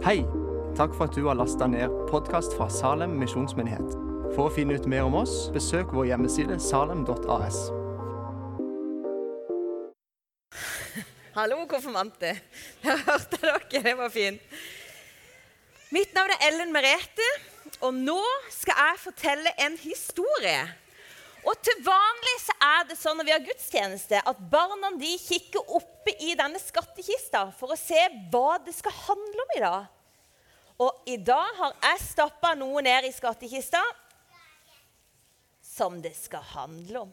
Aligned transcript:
Hei! 0.00 0.22
Takk 0.78 0.94
for 0.96 1.10
at 1.10 1.12
du 1.12 1.26
har 1.26 1.36
lasta 1.36 1.66
ned 1.68 1.92
podkast 2.08 2.54
fra 2.56 2.70
Salem 2.72 3.18
misjonsmyndighet. 3.20 3.90
For 4.32 4.46
å 4.46 4.52
finne 4.54 4.78
ut 4.80 4.86
mer 4.88 5.04
om 5.04 5.18
oss, 5.18 5.50
besøk 5.52 5.90
vår 5.92 6.06
hjemmeside 6.08 6.56
salem.as. 6.64 7.58
Hallo, 11.34 11.58
konfirmanter. 11.68 12.40
Jeg 12.80 13.04
hørte 13.10 13.42
dere. 13.44 13.82
Det 13.84 13.94
var 14.00 14.08
fint. 14.14 14.56
Mitt 15.92 16.16
navn 16.16 16.32
er 16.32 16.48
Ellen 16.48 16.72
Merete, 16.72 17.28
og 17.84 17.92
nå 17.92 18.22
skal 18.56 18.80
jeg 18.80 19.02
fortelle 19.04 19.52
en 19.66 19.76
historie. 19.84 20.62
Og 21.46 21.56
Til 21.64 21.80
vanlig 21.84 22.34
så 22.42 22.54
er 22.64 22.84
det 22.88 22.98
sånn 23.00 23.16
når 23.20 23.26
vi 23.28 23.32
har 23.34 23.44
gudstjeneste, 23.44 24.20
at 24.20 24.42
barna 24.52 24.92
de 25.00 25.12
kikker 25.20 25.72
oppe 25.76 26.12
i 26.20 26.34
denne 26.36 26.60
skattkista 26.60 27.46
for 27.56 27.72
å 27.72 27.78
se 27.80 28.00
hva 28.32 28.58
det 28.64 28.74
skal 28.76 28.94
handle 29.06 29.46
om 29.46 29.54
i 29.56 29.62
dag. 29.64 29.88
Og 30.80 31.10
i 31.12 31.16
dag 31.20 31.56
har 31.58 31.74
jeg 31.84 32.04
stappa 32.06 32.54
noe 32.56 32.80
ned 32.84 33.08
i 33.08 33.12
skattkista 33.12 33.80
som 35.64 36.00
det 36.04 36.12
skal 36.16 36.44
handle 36.52 37.06
om. 37.06 37.12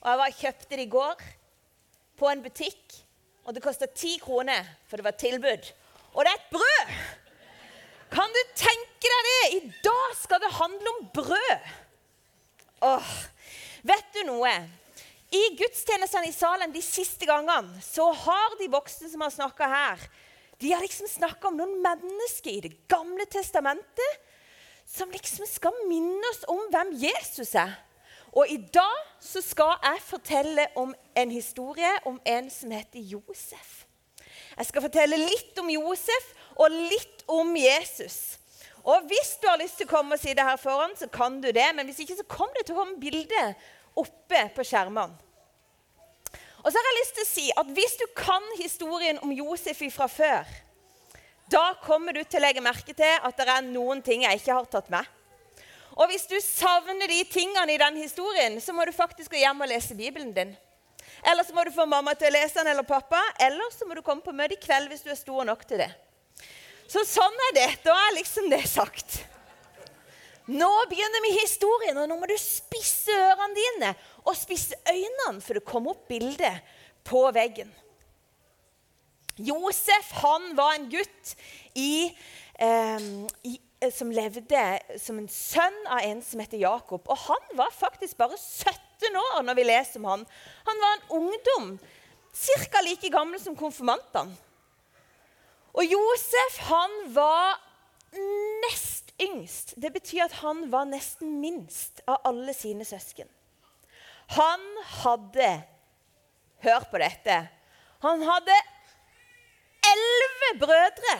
Og 0.00 0.08
Jeg 0.08 0.20
var 0.22 0.38
kjøpte 0.40 0.76
det 0.76 0.86
i 0.86 0.90
går 0.90 1.24
på 2.18 2.28
en 2.30 2.42
butikk, 2.44 2.96
og 3.44 3.54
det 3.56 3.62
kosta 3.64 3.86
ti 3.86 4.16
kroner, 4.22 4.66
for 4.88 4.98
det 5.00 5.06
var 5.06 5.18
tilbud. 5.18 5.70
Og 6.14 6.24
det 6.24 6.32
er 6.32 6.38
et 6.38 6.52
brød! 6.54 6.94
Kan 8.10 8.32
du 8.34 8.40
tenke 8.58 9.10
deg 9.12 9.26
det? 9.28 9.42
I 9.54 9.60
dag 9.84 10.16
skal 10.18 10.42
det 10.42 10.50
handle 10.56 10.94
om 10.96 11.04
brød. 11.14 11.68
Åh, 12.80 13.12
vet 13.84 14.14
du 14.14 14.22
noe? 14.24 14.52
I 15.30 15.42
gudstjenestene 15.58 16.30
i 16.30 16.34
salen 16.34 16.72
de 16.72 16.80
siste 16.82 17.28
gangene 17.28 17.78
så 17.84 18.08
har 18.24 18.56
de 18.58 18.70
voksne 18.72 19.10
som 19.12 19.22
har 19.22 19.34
snakka 19.34 19.68
her, 19.70 20.08
de 20.60 20.72
har 20.72 20.82
liksom 20.84 21.08
snakka 21.08 21.48
om 21.48 21.56
noen 21.56 21.78
mennesker 21.84 22.50
i 22.52 22.64
Det 22.64 22.72
gamle 22.88 23.24
testamentet 23.30 24.26
som 24.88 25.12
liksom 25.12 25.46
skal 25.48 25.76
minne 25.88 26.32
oss 26.32 26.42
om 26.50 26.66
hvem 26.72 26.90
Jesus 27.00 27.54
er. 27.54 27.76
Og 28.32 28.50
i 28.50 28.58
dag 28.74 28.96
så 29.22 29.40
skal 29.42 29.76
jeg 29.82 30.02
fortelle 30.04 30.66
om 30.78 30.92
en 31.16 31.30
historie 31.30 31.92
om 32.06 32.20
en 32.26 32.50
som 32.50 32.74
heter 32.74 33.00
Josef. 33.00 33.86
Jeg 34.56 34.66
skal 34.66 34.84
fortelle 34.84 35.18
litt 35.20 35.58
om 35.62 35.70
Josef 35.70 36.34
og 36.56 36.74
litt 36.74 37.24
om 37.30 37.54
Jesus. 37.56 38.39
Og 38.84 39.08
hvis 39.10 39.34
du 39.42 39.48
har 39.48 39.60
lyst 39.60 39.76
til 39.80 39.88
å 39.88 39.92
komme 39.92 40.16
og 40.16 40.22
sitte 40.22 40.44
her 40.44 40.60
foran, 40.60 40.94
så 40.96 41.08
kan 41.12 41.40
du 41.42 41.50
det. 41.52 41.66
Men 41.76 41.88
hvis 41.88 42.00
ikke, 42.04 42.16
så 42.20 42.28
kommer 42.28 42.56
det 42.56 42.68
til 42.68 42.76
å 42.76 42.80
komme 42.80 43.00
bilde 43.02 43.44
oppe 43.98 44.46
på 44.56 44.64
skjermene. 44.64 45.18
Og 46.60 46.68
så 46.68 46.76
har 46.76 46.88
jeg 46.90 46.98
lyst 46.98 47.14
til 47.16 47.24
å 47.24 47.30
si 47.30 47.46
at 47.56 47.70
Hvis 47.72 47.94
du 47.96 48.04
kan 48.16 48.44
historien 48.58 49.20
om 49.24 49.32
Josef 49.32 49.80
fra 49.94 50.08
før, 50.12 50.48
da 51.50 51.72
kommer 51.82 52.14
du 52.14 52.20
til 52.22 52.38
å 52.38 52.44
legge 52.44 52.62
merke 52.62 52.94
til 52.94 53.24
at 53.26 53.36
det 53.36 53.48
er 53.48 53.64
noen 53.64 54.02
ting 54.04 54.22
jeg 54.22 54.38
ikke 54.38 54.54
har 54.54 54.68
tatt 54.70 54.90
med. 54.92 55.06
Og 55.98 56.06
hvis 56.08 56.28
du 56.30 56.36
savner 56.40 57.10
de 57.10 57.24
tingene 57.28 57.74
i 57.74 57.80
den 57.80 57.96
historien, 57.98 58.60
så 58.62 58.72
må 58.72 58.84
du 58.86 58.92
faktisk 58.94 59.32
gå 59.32 59.40
hjem 59.40 59.64
og 59.64 59.68
lese 59.72 59.96
Bibelen 59.98 60.30
din. 60.36 60.52
Eller 61.26 61.44
så 61.44 61.56
må 61.56 61.64
du 61.66 61.72
få 61.74 61.84
mamma 61.88 62.14
til 62.14 62.30
å 62.30 62.36
lese 62.36 62.60
den, 62.60 62.70
eller 62.70 62.86
pappa. 62.86 63.20
Eller 63.42 63.74
så 63.74 63.88
må 63.88 63.96
du 63.96 64.04
komme 64.06 64.24
på 64.24 64.32
møte 64.36 64.56
i 64.56 64.62
kveld 64.62 64.88
hvis 64.92 65.02
du 65.04 65.10
er 65.10 65.18
stor 65.18 65.44
nok 65.48 65.66
til 65.68 65.82
det. 65.82 65.90
Så 66.90 67.04
sånn 67.06 67.42
er 67.50 67.52
det. 67.54 67.68
Da 67.84 67.94
er 67.94 68.16
liksom 68.16 68.48
det 68.50 68.64
sagt. 68.66 69.20
Nå 70.50 70.70
begynner 70.90 71.22
vi 71.22 71.36
historien, 71.36 71.98
og 72.02 72.08
nå 72.10 72.16
må 72.18 72.26
du 72.26 72.34
spisse 72.40 73.14
ørene 73.14 73.54
dine 73.54 73.92
og 74.24 74.34
spisse 74.34 74.74
øynene, 74.90 75.38
for 75.44 75.56
det 75.56 75.68
kommer 75.68 75.94
opp 75.94 76.08
bilde 76.10 76.50
på 77.06 77.22
veggen. 77.36 77.70
Josef 79.40 80.10
han 80.20 80.50
var 80.58 80.74
en 80.74 80.88
gutt 80.90 81.34
i, 81.78 82.10
eh, 82.58 83.06
i, 83.46 83.54
som 83.94 84.10
levde 84.12 84.64
som 85.00 85.22
en 85.22 85.30
sønn 85.30 85.78
av 85.86 86.02
en 86.02 86.20
som 86.26 86.42
heter 86.42 86.60
Jakob. 86.60 87.06
Og 87.06 87.24
han 87.28 87.56
var 87.56 87.70
faktisk 87.72 88.18
bare 88.18 88.36
17 88.36 89.16
år 89.22 89.40
når 89.46 89.60
vi 89.60 89.70
leser 89.70 90.02
om 90.02 90.10
han. 90.10 90.28
Han 90.66 90.82
var 90.82 90.98
en 90.98 91.08
ungdom, 91.22 91.72
ca. 92.34 92.82
like 92.84 93.14
gammel 93.14 93.40
som 93.40 93.56
konfirmantene. 93.56 94.34
Og 95.72 95.84
Josef 95.86 96.58
han 96.68 96.96
var 97.14 97.60
nest 98.66 99.12
yngst. 99.22 99.74
Det 99.76 99.92
betyr 99.94 100.24
at 100.26 100.40
han 100.42 100.64
var 100.72 100.88
nesten 100.90 101.38
minst 101.40 102.02
av 102.08 102.22
alle 102.26 102.54
sine 102.56 102.84
søsken. 102.84 103.28
Han 104.36 104.64
hadde 105.02 105.50
Hør 106.60 106.84
på 106.90 106.98
dette. 107.00 107.36
Han 108.02 108.22
hadde 108.22 108.56
elleve 109.90 110.50
brødre. 110.60 111.14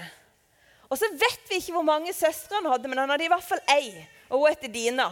Og 0.90 0.98
så 0.98 1.08
vet 1.16 1.48
vi 1.48 1.60
ikke 1.60 1.72
hvor 1.78 1.86
mange 1.86 2.12
søstre 2.12 2.58
han 2.58 2.68
hadde, 2.68 2.88
men 2.90 2.98
han 2.98 3.12
hadde 3.12 3.24
i 3.24 3.30
hvert 3.30 3.46
fall 3.46 3.62
ei, 3.72 3.94
og 4.28 4.42
hun 4.42 4.50
heter 4.50 4.72
Dina. 4.74 5.06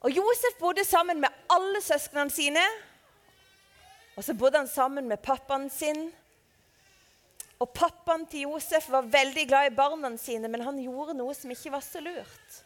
Og 0.00 0.12
Josef 0.12 0.56
bodde 0.58 0.84
sammen 0.84 1.20
med 1.20 1.28
alle 1.52 1.80
søsknene 1.84 2.32
sine. 2.32 2.64
Og 4.16 4.24
så 4.24 4.34
bodde 4.34 4.58
han 4.58 4.68
sammen 4.68 5.08
med 5.08 5.22
pappaen 5.24 5.70
sin 5.70 6.10
og 7.60 7.68
pappaen 7.76 8.24
til 8.30 8.46
Josef 8.48 8.88
var 8.88 9.08
veldig 9.12 9.46
glad 9.48 9.68
i 9.68 9.76
barna 9.76 10.10
sine, 10.18 10.48
men 10.48 10.64
han 10.64 10.80
gjorde 10.80 11.16
noe 11.18 11.34
som 11.36 11.52
ikke 11.52 11.72
var 11.74 11.84
så 11.84 12.00
lurt. 12.00 12.60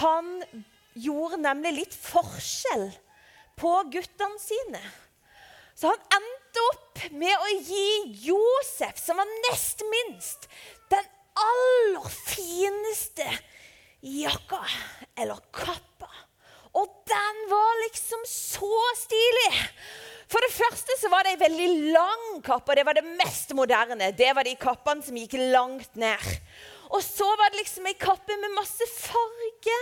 Han 0.00 0.38
gjorde 0.96 1.42
nemlig 1.42 1.74
litt 1.76 1.96
forskjell 1.98 2.88
på 3.60 3.72
guttene 3.92 4.40
sine. 4.40 4.80
Så 5.76 5.90
han 5.90 6.20
endte 6.20 6.64
opp 6.70 7.02
med 7.12 7.34
å 7.34 7.50
gi 7.66 7.88
Josef, 8.30 8.96
som 8.96 9.18
var 9.20 9.28
nest 9.50 9.82
minst, 9.90 10.48
den 10.88 11.10
aller 11.34 12.08
fineste 12.14 13.26
jakka 14.04 14.62
eller 15.18 15.42
kappa. 15.52 16.08
Og 16.74 16.90
den 17.06 17.44
var 17.50 17.82
liksom 17.84 18.24
så 18.28 18.74
stilig 19.04 19.52
for 20.34 20.42
det 20.42 20.54
første 20.54 20.96
så 20.98 21.10
var 21.12 21.22
det 21.22 21.34
ei 21.34 21.42
veldig 21.44 21.66
lang 21.94 22.24
kappe, 22.42 22.72
og 22.72 22.78
det 22.78 22.86
var 22.88 22.96
det 22.96 23.04
mest 23.20 23.52
moderne. 23.54 24.08
Det 24.16 24.32
var 24.34 24.46
de 24.46 24.56
kappene 24.58 25.04
som 25.04 25.18
gikk 25.20 25.36
langt 25.52 25.94
ned. 26.00 26.24
Og 26.90 27.02
så 27.04 27.28
var 27.38 27.52
det 27.52 27.60
liksom 27.60 27.86
ei 27.86 27.94
kappe 28.00 28.34
med 28.40 28.56
masse 28.56 28.88
farge 28.96 29.78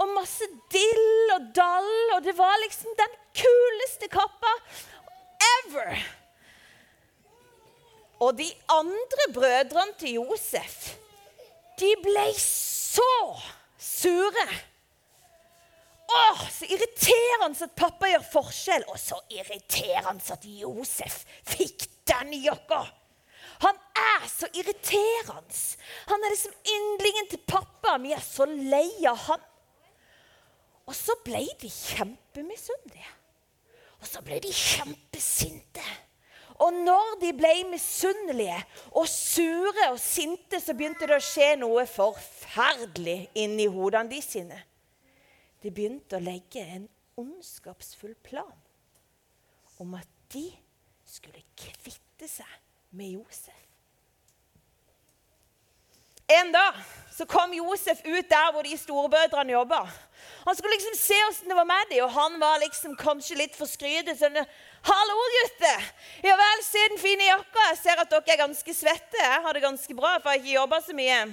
og 0.00 0.14
masse 0.14 0.48
dill 0.72 1.34
og 1.34 1.50
dall, 1.56 1.92
og 2.16 2.24
det 2.24 2.32
var 2.38 2.56
liksom 2.62 2.94
den 2.96 3.20
kuleste 3.36 4.08
kappa 4.12 4.54
ever. 5.58 5.92
Og 8.22 8.36
de 8.38 8.48
andre 8.72 9.30
brødrene 9.34 9.98
til 10.00 10.20
Josef, 10.22 10.92
de 11.80 11.90
ble 12.04 12.28
så 12.38 13.12
sure 13.76 14.46
Åh, 16.12 16.48
så 16.50 16.66
irriterende 16.68 17.64
at 17.64 17.76
pappa 17.78 18.10
gjør 18.10 18.24
forskjell. 18.32 18.84
Og 18.92 18.98
så 19.00 19.18
irriterende 19.32 20.34
at 20.34 20.44
Josef 20.44 21.22
fikk 21.48 21.86
den 22.08 22.34
jakka. 22.42 22.82
Han 23.62 23.78
er 23.96 24.26
så 24.28 24.48
irriterende. 24.58 25.56
Han 26.10 26.24
er 26.24 26.34
liksom 26.34 26.54
yndlingen 26.76 27.30
til 27.30 27.42
pappa. 27.46 27.96
Vi 28.02 28.12
er 28.12 28.22
så 28.24 28.46
lei 28.48 28.88
av 29.08 29.20
han. 29.28 29.48
Og 30.88 30.96
så 30.98 31.14
ble 31.24 31.44
de 31.62 31.70
kjempemisunnelige. 31.70 33.12
Og 34.02 34.08
så 34.10 34.22
ble 34.26 34.40
de 34.42 34.50
kjempesinte. 34.50 35.84
Og 36.62 36.74
når 36.74 37.14
de 37.22 37.30
ble 37.34 37.52
misunnelige 37.70 38.58
og 38.98 39.06
sure 39.10 39.88
og 39.92 39.98
sinte, 40.02 40.60
så 40.60 40.74
begynte 40.74 41.08
det 41.10 41.16
å 41.16 41.24
skje 41.24 41.54
noe 41.58 41.86
forferdelig 41.90 43.30
inni 43.38 43.66
hodene 43.70 44.10
de 44.10 44.20
sine 44.22 44.58
de 45.62 45.70
begynte 45.70 46.18
å 46.18 46.22
legge 46.22 46.62
en 46.76 46.88
ondskapsfull 47.20 48.14
plan 48.24 48.58
om 49.82 49.94
at 49.98 50.08
de 50.34 50.48
skulle 51.06 51.42
kvitte 51.58 52.28
seg 52.30 52.58
med 52.96 53.14
Josef. 53.16 53.58
En 56.32 56.52
dag 56.52 56.78
så 57.12 57.26
kom 57.28 57.52
Josef 57.52 58.00
ut 58.04 58.28
der 58.30 58.52
hvor 58.54 58.64
de 58.64 58.76
storebrødrene 58.78 59.52
jobba. 59.52 59.82
Han 60.46 60.56
skulle 60.56 60.74
liksom 60.76 60.94
se 60.96 61.18
åssen 61.28 61.50
det 61.50 61.56
var 61.58 61.68
med 61.68 61.90
dem, 61.90 62.04
og 62.06 62.14
han 62.14 62.38
var 62.40 62.62
liksom 62.62 62.94
kanskje 62.96 63.36
litt 63.36 63.56
for 63.58 63.68
skrytet. 63.68 64.16
Sånn, 64.18 64.38
'Hallo, 64.82 65.16
gutter! 65.34 65.90
Ja 66.24 66.36
vel, 66.38 66.62
se 66.64 66.86
den 66.88 66.98
fine 66.98 67.26
jakka. 67.28 67.66
Jeg 67.68 67.78
ser 67.82 68.00
at 68.00 68.10
dere 68.10 68.34
er 68.34 68.44
ganske 68.46 68.74
svette. 68.74 69.20
Jeg 69.20 69.42
har 69.44 69.52
det 69.52 69.62
ganske 69.62 69.94
bra, 69.94 70.18
for 70.18 70.30
jeg 70.30 70.40
har 70.40 70.46
ikke 70.46 70.60
jobba 70.60 70.80
så 70.80 70.96
mye.' 70.96 71.26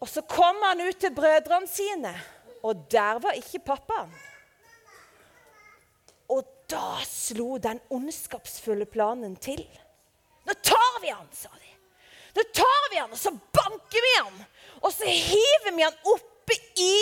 Og 0.00 0.08
så 0.08 0.22
kom 0.22 0.62
han 0.62 0.80
ut 0.80 1.00
til 1.00 1.14
brødrene 1.16 1.68
sine 1.68 2.14
og 2.64 2.86
der 2.90 3.20
var 3.20 3.36
ikke 3.36 3.60
pappaen. 3.66 4.12
Og 6.32 6.44
da 6.70 7.02
slo 7.04 7.58
den 7.60 7.80
ondskapsfulle 7.92 8.86
planen 8.88 9.36
til. 9.36 9.60
Nå 10.48 10.56
tar 10.64 10.96
vi 11.02 11.12
han, 11.12 11.28
sa 11.32 11.52
de. 11.52 11.72
Nå 12.34 12.44
tar 12.56 12.88
vi 12.90 13.02
han, 13.02 13.12
og 13.12 13.20
så 13.20 13.30
banker 13.30 14.06
vi 14.06 14.14
han. 14.16 14.40
Og 14.80 14.92
så 14.92 15.08
hiver 15.08 15.76
vi 15.76 15.84
han 15.84 16.00
oppe 16.14 16.56
i 16.80 16.94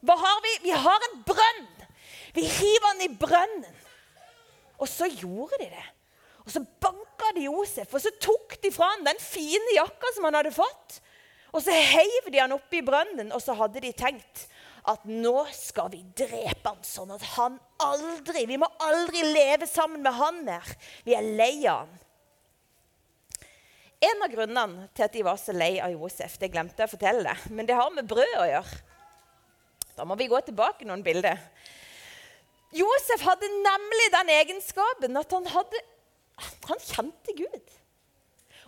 Hva 0.00 0.16
har 0.16 0.38
vi? 0.40 0.52
Vi 0.64 0.72
har 0.72 1.06
en 1.10 1.18
brønn. 1.28 1.66
Vi 2.32 2.46
hiver 2.48 2.86
han 2.86 3.02
i 3.04 3.10
brønnen. 3.20 3.80
Og 4.80 4.88
så 4.88 5.10
gjorde 5.12 5.58
de 5.60 5.66
det. 5.74 5.86
Og 6.46 6.54
så 6.54 6.62
banka 6.80 7.34
de 7.36 7.44
Josef, 7.44 7.92
og 7.92 8.00
så 8.00 8.10
tok 8.16 8.56
de 8.62 8.70
fra 8.72 8.88
han 8.94 9.04
den 9.04 9.20
fine 9.20 9.74
jakka 9.76 10.08
som 10.14 10.24
han 10.24 10.38
hadde 10.38 10.54
fått. 10.56 10.96
Og 11.52 11.60
så 11.62 11.74
heiv 11.74 12.30
de 12.32 12.40
han 12.40 12.54
oppi 12.54 12.80
brønnen, 12.86 13.28
og 13.36 13.42
så 13.44 13.52
hadde 13.58 13.82
de 13.84 13.92
tenkt 13.92 14.46
at 14.88 15.02
nå 15.04 15.44
skal 15.52 15.90
vi 15.92 16.00
drepe 16.16 16.70
han 16.70 16.84
sånn 16.86 17.10
at 17.12 17.24
han 17.34 17.58
aldri 17.84 18.46
Vi 18.48 18.56
må 18.60 18.68
aldri 18.80 19.24
leve 19.26 19.68
sammen 19.68 20.00
med 20.04 20.16
han 20.16 20.40
mer. 20.46 20.70
Vi 21.04 21.16
er 21.16 21.26
lei 21.26 21.66
av 21.68 21.84
han. 21.84 21.98
En 24.00 24.24
av 24.24 24.32
grunnene 24.32 24.86
til 24.96 25.04
at 25.04 25.12
de 25.12 25.24
var 25.26 25.36
så 25.36 25.52
lei 25.52 25.74
av 25.84 25.92
Josef, 25.92 26.38
det 26.40 26.48
glemte 26.54 26.80
jeg 26.80 26.88
å 26.88 26.92
fortelle, 26.94 27.34
men 27.52 27.66
det 27.68 27.76
har 27.76 27.90
med 27.92 28.08
brød 28.08 28.38
å 28.40 28.46
gjøre. 28.48 28.78
Da 29.92 30.06
må 30.08 30.16
vi 30.16 30.30
gå 30.30 30.40
tilbake 30.46 30.86
noen 30.88 31.02
bilder. 31.04 31.36
Josef 32.72 33.26
hadde 33.26 33.50
nemlig 33.60 34.06
den 34.14 34.32
egenskapen 34.32 35.20
at 35.20 35.36
han, 35.36 35.50
hadde, 35.52 35.82
han 36.70 36.80
kjente 36.86 37.36
Gud. 37.36 37.76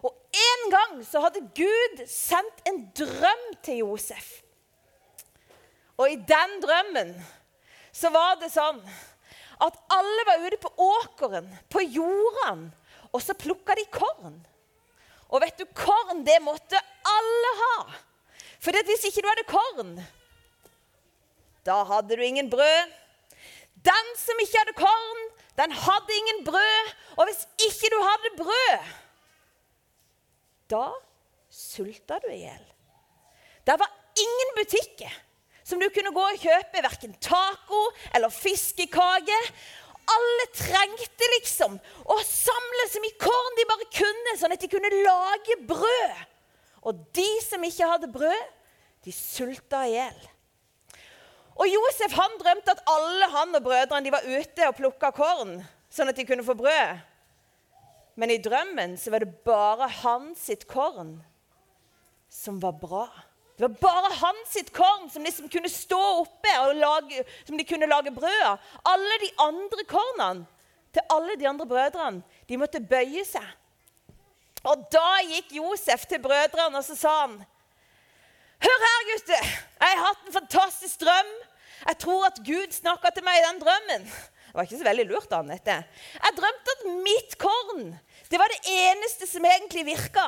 Og 0.03 0.39
en 0.45 0.65
gang 0.75 1.01
så 1.07 1.23
hadde 1.25 1.45
Gud 1.57 2.05
sendt 2.11 2.65
en 2.69 2.83
drøm 2.99 3.45
til 3.65 3.85
Josef. 3.87 4.43
Og 6.01 6.11
i 6.11 6.17
den 6.17 6.55
drømmen 6.63 7.13
så 7.93 8.11
var 8.13 8.39
det 8.41 8.53
sånn 8.53 8.81
at 9.63 9.77
alle 9.95 10.25
var 10.27 10.47
ute 10.47 10.59
på 10.63 10.71
åkeren, 10.81 11.51
på 11.71 11.85
jordene, 11.85 12.73
og 13.13 13.21
så 13.23 13.37
plukka 13.37 13.77
de 13.77 13.85
korn. 13.93 14.41
Og 15.29 15.43
vet 15.45 15.61
du, 15.61 15.67
korn 15.77 16.25
det 16.27 16.39
måtte 16.45 16.81
alle 17.09 17.53
ha. 17.61 17.77
For 18.63 18.75
hvis 18.89 19.07
ikke 19.09 19.23
du 19.23 19.29
hadde 19.29 19.47
korn, 19.51 19.93
da 21.67 21.83
hadde 21.87 22.17
du 22.19 22.25
ingen 22.25 22.51
brød. 22.51 22.93
Den 23.87 24.13
som 24.19 24.41
ikke 24.43 24.61
hadde 24.63 24.77
korn, 24.79 25.23
den 25.61 25.75
hadde 25.85 26.19
ingen 26.19 26.45
brød. 26.47 26.93
Og 27.19 27.29
hvis 27.29 27.45
ikke 27.69 27.91
du 27.93 27.99
hadde 28.03 28.35
brød, 28.41 28.93
da 30.73 30.87
sulta 31.53 32.19
du 32.23 32.31
i 32.33 32.43
hjel. 32.47 32.65
Det 33.67 33.77
var 33.79 33.91
ingen 34.19 34.57
butikker 34.57 35.13
som 35.65 35.81
du 35.81 35.89
kunne 35.95 36.13
gå 36.15 36.25
og 36.27 36.43
kjøpe 36.43 36.83
verken 36.85 37.15
taco 37.23 37.85
eller 38.15 38.33
fiskekake. 38.35 39.39
Alle 40.13 40.49
trengte 40.57 41.29
liksom 41.37 41.79
å 42.11 42.19
samle 42.27 42.89
så 42.91 43.03
mye 43.05 43.19
korn 43.23 43.59
de 43.59 43.69
bare 43.71 43.89
kunne, 43.95 44.35
sånn 44.39 44.55
at 44.57 44.63
de 44.63 44.71
kunne 44.73 44.91
lage 45.05 45.59
brød. 45.69 46.25
Og 46.83 47.05
de 47.15 47.29
som 47.45 47.63
ikke 47.63 47.89
hadde 47.89 48.11
brød, 48.11 48.51
de 49.07 49.15
sulta 49.15 49.85
i 49.87 49.95
hjel. 49.95 50.19
Og 51.61 51.69
Josef 51.69 52.15
han 52.17 52.35
drømte 52.41 52.75
at 52.75 52.83
alle 52.91 53.29
han 53.31 53.55
og 53.59 53.65
brødrene 53.67 54.07
de 54.07 54.13
var 54.15 54.27
ute 54.27 54.69
og 54.69 54.77
plukka 54.79 55.13
korn, 55.15 55.59
sånn 55.93 56.11
at 56.11 56.19
de 56.19 56.27
kunne 56.27 56.47
få 56.47 56.57
brød. 56.59 57.03
Men 58.19 58.33
i 58.33 58.41
drømmen 58.43 58.97
så 59.01 59.13
var 59.13 59.25
det 59.25 59.45
bare 59.47 59.89
hans 60.03 60.49
sitt 60.49 60.67
korn 60.69 61.21
som 62.33 62.59
var 62.61 62.77
bra. 62.81 63.07
Det 63.59 63.69
var 63.69 63.75
bare 63.81 64.15
hans 64.17 64.55
sitt 64.55 64.73
korn 64.75 65.11
som 65.13 65.25
liksom 65.25 65.49
kunne 65.53 65.71
stå 65.71 66.01
oppe 66.23 66.53
og 66.65 66.77
lage, 66.79 67.25
som 67.47 67.59
de 67.59 67.67
kunne 67.69 67.89
lage 67.91 68.15
brød 68.15 68.45
av. 68.49 68.61
Alle 68.89 69.19
de 69.23 69.31
andre 69.45 69.85
kornene 69.89 70.47
til 70.93 71.05
alle 71.13 71.37
de 71.41 71.49
andre 71.49 71.67
brødrene, 71.67 72.23
de 72.49 72.59
måtte 72.61 72.81
bøye 72.81 73.25
seg. 73.29 73.47
Og 74.69 74.85
da 74.95 75.23
gikk 75.27 75.55
Josef 75.57 76.05
til 76.09 76.23
brødrene 76.23 76.79
og 76.79 76.87
så 76.87 76.97
sa 76.99 77.15
han, 77.25 77.41
Hør 78.63 78.83
her, 78.87 79.07
gutter. 79.09 79.47
Jeg 79.83 79.97
har 79.99 80.05
hatt 80.07 80.27
en 80.27 80.37
fantastisk 80.37 81.01
drøm. 81.03 81.31
Jeg 81.83 81.99
tror 81.99 82.29
at 82.29 82.37
Gud 82.47 82.77
snakka 82.77 83.11
til 83.11 83.25
meg 83.27 83.41
i 83.41 83.47
den 83.49 83.59
drømmen. 83.59 84.05
Det 84.07 84.55
var 84.55 84.69
ikke 84.69 84.79
så 84.79 84.87
veldig 84.87 85.07
lurt, 85.09 85.33
Anette. 85.35 85.79
Jeg 86.15 86.37
drømte 86.37 86.75
at 86.77 86.85
mitt 87.03 87.35
korn 87.43 87.89
det 88.31 88.39
var 88.41 88.49
det 88.49 88.71
eneste 88.71 89.27
som 89.29 89.45
egentlig 89.45 89.83
virka. 89.91 90.25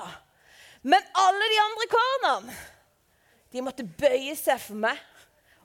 Men 0.82 1.00
alle 1.16 1.46
de 1.52 1.60
andre 1.62 1.86
kornene 1.94 2.56
de 3.54 3.62
måtte 3.62 3.86
bøye 3.86 4.34
seg 4.34 4.58
for 4.58 4.78
meg 4.82 4.98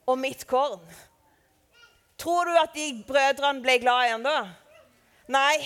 og 0.06 0.18
mitt 0.20 0.44
korn. 0.48 0.82
Tror 2.20 2.46
du 2.46 2.56
at 2.60 2.74
de 2.76 2.92
brødrene 3.08 3.64
ble 3.64 3.78
glad 3.82 4.06
igjen 4.06 4.26
da? 4.26 4.38
Nei. 5.30 5.56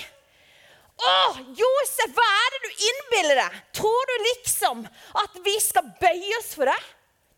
Å, 0.94 1.14
Josef, 1.58 2.14
hva 2.14 2.26
er 2.38 2.54
det 2.54 2.60
du 2.64 2.84
innbiller 2.88 3.40
deg? 3.42 3.56
Tror 3.76 4.08
du 4.08 4.14
liksom 4.28 4.84
at 5.20 5.40
vi 5.44 5.56
skal 5.60 5.90
bøye 6.00 6.38
oss 6.38 6.52
for 6.56 6.70
deg? 6.70 6.90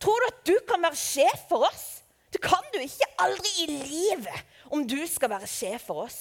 Tror 0.02 0.22
du 0.22 0.28
at 0.28 0.42
du 0.46 0.54
kan 0.68 0.84
være 0.84 1.00
sjef 1.00 1.46
for 1.50 1.66
oss? 1.66 1.86
Det 2.30 2.42
kan 2.44 2.62
du 2.74 2.78
ikke. 2.82 3.08
Aldri 3.24 3.52
i 3.64 3.66
livet 3.72 4.70
om 4.70 4.84
du 4.86 5.00
skal 5.08 5.32
være 5.32 5.50
sjef 5.50 5.88
for 5.88 6.04
oss. 6.04 6.20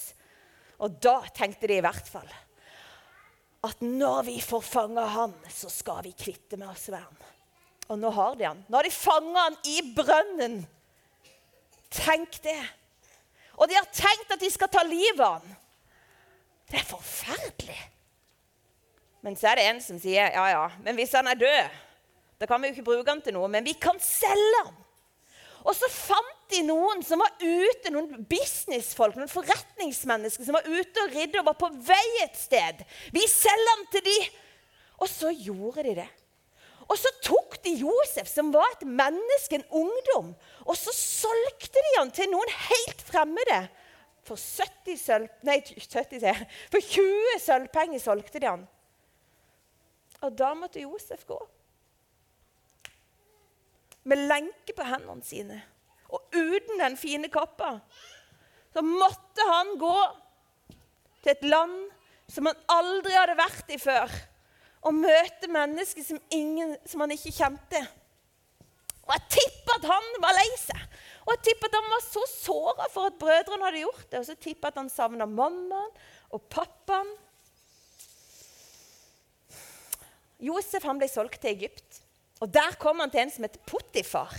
Og 0.82 0.98
da 1.04 1.20
tenkte 1.36 1.70
de 1.70 1.78
i 1.78 1.86
hvert 1.86 2.10
fall 2.10 2.32
at 3.66 3.80
når 3.82 4.28
vi 4.28 4.36
får 4.46 4.62
fanga 4.62 5.06
han, 5.10 5.32
så 5.50 5.72
skal 5.74 6.04
vi 6.06 6.12
kvitte 6.14 6.58
med 6.62 6.70
oss 6.70 6.86
med 6.94 7.02
han. 7.02 7.35
Og 7.92 8.00
nå 8.02 8.10
har 8.14 8.38
de 8.40 8.48
han. 8.48 8.64
Nå 8.68 8.80
har 8.80 8.88
de 8.88 8.94
fanga 8.94 9.46
han 9.48 9.58
i 9.70 9.82
brønnen. 9.96 10.62
Tenk 11.94 12.40
det. 12.44 12.62
Og 13.56 13.70
de 13.70 13.78
har 13.78 13.88
tenkt 13.94 14.34
at 14.34 14.42
de 14.42 14.50
skal 14.52 14.72
ta 14.72 14.84
livet 14.88 15.22
av 15.22 15.38
han. 15.40 15.60
Det 16.72 16.82
er 16.82 16.88
forferdelig. 16.90 17.82
Men 19.26 19.38
så 19.38 19.52
er 19.52 19.60
det 19.60 19.68
en 19.70 19.82
som 19.82 20.00
sier 20.02 20.34
ja, 20.34 20.46
ja, 20.52 20.66
men 20.86 20.98
hvis 20.98 21.14
han 21.18 21.26
er 21.30 21.38
død, 21.40 21.78
da 22.42 22.48
kan 22.50 22.62
vi 22.62 22.70
jo 22.70 22.76
ikke 22.76 22.90
bruke 22.90 23.10
han 23.10 23.22
til 23.26 23.34
noe. 23.38 23.50
Men 23.50 23.66
vi 23.66 23.74
kan 23.80 23.98
selge 24.02 24.66
han. 24.66 24.82
Og 25.66 25.74
så 25.74 25.90
fant 25.90 26.34
de 26.54 26.62
noen 26.68 27.02
som 27.06 27.22
var 27.24 27.32
ute, 27.42 27.90
noen 27.94 28.26
businessfolk, 28.30 29.16
noen 29.18 29.32
forretningsmennesker 29.32 30.46
som 30.46 30.58
var 30.58 30.68
ute 30.68 31.06
og 31.06 31.16
ridde 31.16 31.42
og 31.42 31.48
var 31.48 31.58
på 31.58 31.72
vei 31.88 32.04
et 32.22 32.38
sted. 32.38 32.84
Vi 33.16 33.24
selger 33.30 33.72
han 33.72 33.88
til 33.94 34.06
de. 34.06 34.20
Og 35.02 35.10
så 35.10 35.32
gjorde 35.34 35.88
de 35.88 35.96
det. 36.04 36.10
Og 36.86 37.00
så 37.02 37.10
tok 37.26 37.58
de 37.66 37.74
Josef, 37.80 38.30
som 38.30 38.52
var 38.54 38.68
et 38.76 38.86
menneske, 38.86 39.58
en 39.58 39.68
ungdom, 39.84 40.34
og 40.66 40.78
så 40.78 40.94
solgte 40.94 41.82
de 41.82 41.94
han 41.98 42.14
til 42.14 42.30
noen 42.30 42.52
helt 42.68 43.02
fremmede. 43.08 43.64
For 44.26 44.38
70 44.42 45.02
sølv... 45.02 45.30
Nei, 45.46 45.60
70, 45.66 46.46
for 46.74 46.82
20 46.82 47.42
sølvpenger 47.42 48.02
solgte 48.02 48.42
de 48.42 48.50
han. 48.50 48.66
Og 50.26 50.34
da 50.38 50.54
måtte 50.58 50.82
Josef 50.82 51.26
gå. 51.30 51.38
Med 54.06 54.28
lenke 54.30 54.74
på 54.78 54.86
hendene 54.86 55.26
sine 55.26 55.64
og 56.16 56.22
uten 56.32 56.80
den 56.80 56.98
fine 56.98 57.30
kappa. 57.34 57.80
Så 58.74 58.84
måtte 58.86 59.48
han 59.50 59.74
gå 59.82 59.98
til 61.24 61.34
et 61.34 61.46
land 61.48 61.76
som 62.32 62.50
han 62.50 62.60
aldri 62.72 63.14
hadde 63.16 63.38
vært 63.40 63.74
i 63.74 63.80
før 63.82 64.12
og 64.86 64.94
møte 64.94 65.50
mennesker 65.50 66.06
som, 66.06 66.20
ingen, 66.34 66.76
som 66.86 67.02
han 67.02 67.14
ikke 67.16 67.34
kjente. 67.34 67.82
Og 69.06 69.14
Jeg 69.14 69.26
tipper 69.36 69.80
at 69.80 69.88
han 69.90 70.08
var 70.22 70.38
lei 70.38 70.48
seg. 70.62 70.82
Og 71.26 71.34
jeg 71.34 71.44
tipper 71.48 71.70
at 71.70 71.78
han 71.80 71.92
var 71.94 72.04
så 72.06 72.24
såra 72.30 72.88
for 72.94 73.10
at 73.10 73.20
brødrene 73.22 73.66
hadde 73.66 73.84
gjort 73.84 74.08
det. 74.12 74.22
Og 74.22 74.28
så 74.30 74.36
tipper 74.38 74.70
jeg 74.70 74.76
at 74.76 74.82
han 74.84 74.92
savna 74.94 75.28
mammaen 75.30 75.94
og 76.34 76.46
pappaen. 76.54 77.14
Josef 80.46 80.86
han 80.86 81.00
ble 81.02 81.10
solgt 81.10 81.42
til 81.42 81.56
Egypt. 81.56 82.02
Og 82.44 82.52
Der 82.54 82.78
kom 82.78 83.00
han 83.02 83.14
til 83.14 83.24
en 83.24 83.34
som 83.34 83.48
het 83.48 83.58
Potifar. 83.66 84.34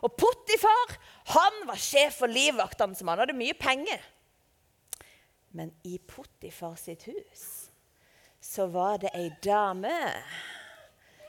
Og 0.00 0.14
Potifar 0.16 0.96
han 1.34 1.64
var 1.68 1.80
sjef 1.80 2.22
for 2.22 2.30
livvaktene, 2.30 2.96
som 2.96 3.10
han 3.12 3.20
hadde 3.20 3.36
mye 3.36 3.56
penger. 3.58 4.00
Men 5.52 5.74
i 5.84 5.98
Pottifar 5.98 6.78
sitt 6.80 7.04
hus 7.10 7.59
så 8.40 8.66
var 8.66 8.98
det 9.02 9.12
ei 9.14 9.28
dame 9.44 9.96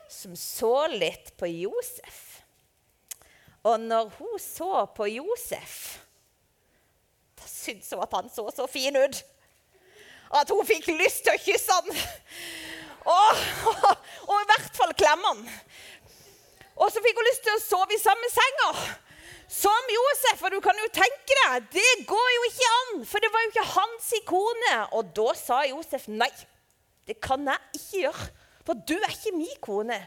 som 0.08 0.36
så 0.36 0.86
litt 0.92 1.32
på 1.40 1.48
Josef. 1.48 2.42
Og 3.62 3.80
når 3.80 4.10
hun 4.18 4.38
så 4.42 4.86
på 4.96 5.06
Josef, 5.06 5.76
da 7.38 7.46
syntes 7.46 7.92
hun 7.94 8.02
at 8.02 8.16
han 8.16 8.30
så 8.32 8.48
så 8.50 8.66
fin 8.66 8.96
ut. 8.96 9.22
At 10.32 10.50
hun 10.50 10.66
fikk 10.66 10.88
lyst 10.96 11.22
til 11.26 11.36
å 11.36 11.42
kysse 11.44 11.76
han. 11.78 12.02
Og, 13.02 13.40
og, 13.70 13.88
og 14.26 14.36
i 14.40 14.50
hvert 14.50 14.76
fall 14.76 14.94
klemme 14.98 15.32
han. 15.34 15.46
Og 16.82 16.90
så 16.90 17.02
fikk 17.04 17.18
hun 17.20 17.28
lyst 17.28 17.44
til 17.46 17.54
å 17.54 17.62
sove 17.62 17.94
i 17.94 18.02
samme 18.02 18.30
senga 18.32 18.70
som 19.52 19.92
Josef. 19.94 20.42
Og 20.42 20.54
du 20.54 20.60
kan 20.64 20.78
jo 20.80 20.88
tenke 20.94 21.36
deg, 21.42 21.68
det 21.76 22.06
går 22.08 22.30
jo 22.36 22.46
ikke 22.48 22.70
an, 22.78 22.94
for 23.06 23.22
det 23.22 23.30
var 23.34 23.44
jo 23.44 23.52
ikke 23.52 23.68
hans 23.76 24.08
kone. 24.28 24.78
Og 24.96 25.12
da 25.16 25.28
sa 25.38 25.62
Josef 25.68 26.08
nei. 26.10 26.32
Det 27.06 27.18
kan 27.20 27.46
jeg 27.48 27.58
ikke 27.74 28.02
gjøre, 28.04 28.26
for 28.66 28.78
du 28.88 28.94
er 28.94 29.10
ikke 29.10 29.36
min 29.36 29.56
kone. 29.62 29.98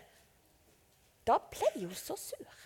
Da 1.27 1.39
ble 1.51 1.71
hun 1.75 1.95
så 1.97 2.15
sur. 2.19 2.61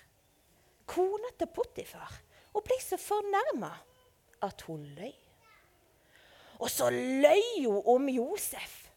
Kona 0.90 1.32
til 1.38 1.50
Potifar. 1.54 2.12
Hun 2.54 2.66
ble 2.66 2.78
så 2.82 2.98
fornærma 3.00 3.72
at 4.46 4.62
hun 4.68 4.84
løy. 4.98 5.16
Og 6.60 6.70
så 6.72 6.90
løy 6.92 7.66
hun 7.66 7.82
om 7.88 8.10
Josef. 8.12 8.90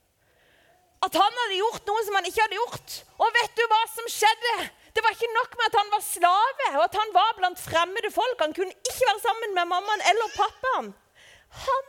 At 1.02 1.16
han 1.18 1.38
hadde 1.40 1.58
gjort 1.58 1.88
noe 1.88 2.04
som 2.06 2.16
han 2.18 2.26
ikke 2.28 2.44
hadde 2.44 2.58
gjort. 2.58 2.96
Og 3.18 3.36
vet 3.38 3.56
du 3.58 3.62
hva 3.70 3.80
som 3.90 4.08
skjedde? 4.10 4.54
Det 4.94 5.02
var 5.02 5.14
ikke 5.16 5.30
nok 5.34 5.54
med 5.58 5.68
at 5.68 5.78
han 5.80 5.92
var 5.92 6.02
slave 6.04 6.66
og 6.76 6.82
at 6.84 6.98
han 7.00 7.14
var 7.14 7.36
blant 7.38 7.60
fremmede 7.60 8.10
folk. 8.14 8.42
Han 8.44 8.54
kunne 8.54 8.76
ikke 8.76 9.08
være 9.08 9.22
sammen 9.24 9.54
med 9.56 9.70
mammaen 9.70 10.04
eller 10.10 10.34
pappaen. 10.36 10.90
Han 11.66 11.88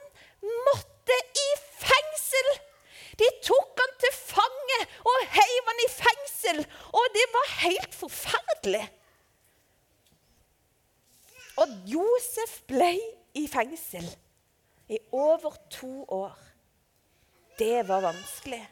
måtte 0.70 1.18
i 1.44 1.50
fengsel! 1.84 2.54
De 3.20 3.30
tok 3.46 3.80
han 3.80 3.96
til 4.02 4.16
fange 4.18 4.80
og 5.06 5.26
heiv 5.36 5.70
han 5.70 5.82
i 5.84 5.90
fengsel. 5.94 6.62
Og 6.92 7.16
det 7.16 7.26
var 7.34 7.56
helt 7.64 7.98
forferdelig. 7.98 8.84
Og 11.62 11.76
Josef 11.86 12.62
ble 12.70 12.96
i 13.38 13.46
fengsel 13.50 14.08
i 14.90 14.98
over 15.14 15.54
to 15.72 16.06
år. 16.10 16.34
Det 17.60 17.84
var 17.88 18.02
vanskelig. 18.02 18.64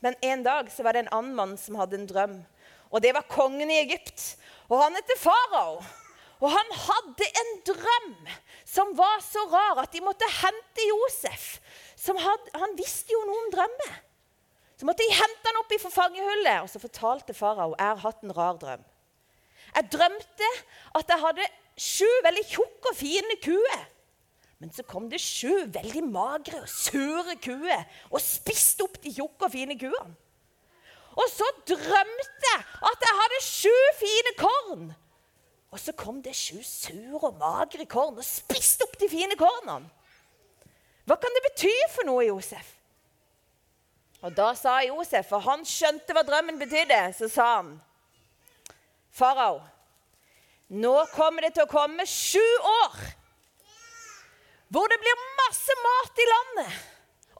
Men 0.00 0.14
en 0.22 0.42
dag 0.42 0.70
så 0.72 0.82
var 0.82 0.94
det 0.94 1.06
en 1.06 1.14
annen 1.14 1.34
mann 1.34 1.54
som 1.58 1.78
hadde 1.78 1.98
en 1.98 2.10
drøm. 2.10 2.36
Og 2.90 3.02
det 3.02 3.14
var 3.14 3.30
kongen 3.30 3.70
i 3.70 3.80
Egypt. 3.82 4.36
Og 4.68 4.82
han 4.82 4.94
heter 4.98 5.22
farao. 5.22 5.78
Og 6.38 6.52
han 6.52 6.68
hadde 6.84 7.26
en 7.40 7.54
drøm 7.66 8.12
som 8.68 8.92
var 8.98 9.22
så 9.24 9.42
rar 9.50 9.80
at 9.82 9.94
de 9.94 10.02
måtte 10.04 10.28
hente 10.38 10.84
Josef. 10.86 11.48
Hadde, 11.98 12.52
han 12.54 12.76
visste 12.78 13.12
jo 13.12 13.24
noe 13.26 13.46
om 13.46 13.50
drømmer. 13.54 13.96
Så 14.78 14.86
måtte 14.86 15.02
de 15.02 15.16
hente 15.18 15.50
han 15.50 15.58
opp 15.58 15.72
i 15.74 15.80
fangehullet, 15.82 16.62
og 16.62 16.70
så 16.70 16.78
fortalte 16.78 17.34
farao 17.34 17.72
jeg 17.74 17.88
har 17.88 18.02
hatt 18.04 18.22
en 18.22 18.34
rar 18.36 18.60
drøm. 18.60 18.84
Jeg 19.74 19.90
drømte 19.92 20.50
at 20.98 21.10
jeg 21.10 21.22
hadde 21.24 21.48
sju 21.78 22.10
veldig 22.24 22.44
tjukke 22.52 22.92
og 22.92 22.98
fine 22.98 23.38
kuer. 23.42 23.82
Men 24.58 24.72
så 24.74 24.82
kom 24.86 25.06
det 25.10 25.20
sju 25.22 25.66
veldig 25.74 26.04
magre 26.06 26.62
og 26.64 26.70
sure 26.70 27.36
kuer 27.42 27.84
og 28.10 28.22
spiste 28.22 28.86
opp 28.86 28.98
de 29.02 29.12
tjukke 29.14 29.46
og 29.46 29.54
fine 29.54 29.76
kuene. 29.78 30.14
Og 31.18 31.26
så 31.30 31.46
drømte 31.66 32.46
jeg 32.46 32.64
at 32.90 33.04
jeg 33.06 33.20
hadde 33.20 33.42
sju 33.42 33.76
fine 33.98 34.34
korn. 34.38 34.88
Og 35.68 35.80
så 35.80 35.92
kom 35.92 36.22
det 36.24 36.36
sju 36.36 36.62
sure 36.64 37.20
og 37.28 37.36
magre 37.40 37.84
korn 37.88 38.16
og 38.16 38.24
spiste 38.26 38.86
opp 38.86 38.96
de 39.00 39.08
fine 39.12 39.36
kornene. 39.36 39.90
Hva 41.08 41.16
kan 41.20 41.32
det 41.36 41.44
bety 41.46 41.72
for 41.92 42.08
noe, 42.08 42.26
Josef? 42.28 42.74
Og 44.24 44.34
da 44.34 44.50
sa 44.58 44.80
Josef, 44.82 45.28
for 45.30 45.44
han 45.44 45.62
skjønte 45.68 46.14
hva 46.16 46.24
drømmen 46.26 46.58
betydde, 46.60 46.98
så 47.16 47.28
sa 47.30 47.46
han 47.60 47.76
Farao, 49.14 49.60
nå 50.68 50.94
kommer 51.14 51.46
det 51.46 51.54
til 51.56 51.64
å 51.64 51.70
komme 51.70 52.04
sju 52.06 52.44
år 52.84 52.98
hvor 54.68 54.90
det 54.92 54.98
blir 55.00 55.22
masse 55.38 55.74
mat 55.80 56.20
i 56.20 56.26
landet. 56.28 56.80